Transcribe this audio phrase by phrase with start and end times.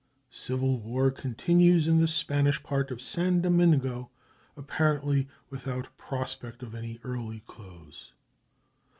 [0.31, 4.09] Civil war continues in the Spanish part of San Domingo,
[4.57, 8.11] apparently without prospect of an early close.